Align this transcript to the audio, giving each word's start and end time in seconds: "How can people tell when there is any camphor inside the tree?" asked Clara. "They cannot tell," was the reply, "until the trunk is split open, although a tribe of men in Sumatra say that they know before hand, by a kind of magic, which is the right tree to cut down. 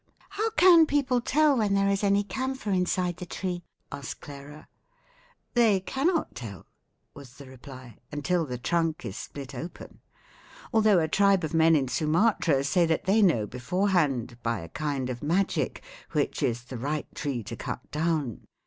"How 0.31 0.49
can 0.57 0.87
people 0.87 1.21
tell 1.21 1.55
when 1.59 1.75
there 1.75 1.87
is 1.87 2.03
any 2.03 2.23
camphor 2.23 2.71
inside 2.71 3.17
the 3.17 3.25
tree?" 3.27 3.61
asked 3.91 4.19
Clara. 4.19 4.67
"They 5.53 5.79
cannot 5.79 6.33
tell," 6.33 6.65
was 7.13 7.35
the 7.35 7.45
reply, 7.45 7.99
"until 8.11 8.43
the 8.47 8.57
trunk 8.57 9.05
is 9.05 9.15
split 9.15 9.53
open, 9.53 10.01
although 10.73 10.97
a 10.97 11.07
tribe 11.07 11.43
of 11.43 11.53
men 11.53 11.75
in 11.75 11.87
Sumatra 11.87 12.63
say 12.63 12.87
that 12.87 13.03
they 13.03 13.21
know 13.21 13.45
before 13.45 13.89
hand, 13.89 14.39
by 14.41 14.61
a 14.61 14.69
kind 14.69 15.07
of 15.11 15.21
magic, 15.21 15.83
which 16.13 16.41
is 16.41 16.63
the 16.63 16.79
right 16.79 17.05
tree 17.13 17.43
to 17.43 17.55
cut 17.55 17.91
down. 17.91 18.47